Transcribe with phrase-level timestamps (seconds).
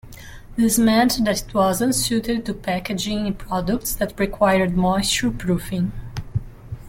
[0.55, 5.91] This meant that it was unsuited to packaging products that required moisture proofing.